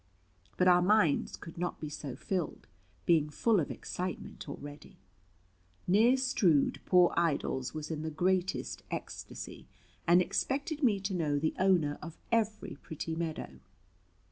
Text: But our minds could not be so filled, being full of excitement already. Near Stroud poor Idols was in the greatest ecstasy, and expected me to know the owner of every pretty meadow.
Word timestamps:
But 0.57 0.67
our 0.67 0.81
minds 0.81 1.37
could 1.37 1.59
not 1.59 1.79
be 1.79 1.87
so 1.87 2.15
filled, 2.15 2.65
being 3.05 3.29
full 3.29 3.59
of 3.59 3.69
excitement 3.69 4.49
already. 4.49 4.97
Near 5.85 6.17
Stroud 6.17 6.79
poor 6.87 7.13
Idols 7.15 7.75
was 7.75 7.91
in 7.91 8.01
the 8.01 8.09
greatest 8.09 8.81
ecstasy, 8.89 9.67
and 10.07 10.19
expected 10.19 10.81
me 10.81 10.99
to 11.01 11.13
know 11.13 11.37
the 11.37 11.53
owner 11.59 11.99
of 12.01 12.17
every 12.31 12.77
pretty 12.81 13.13
meadow. 13.15 13.59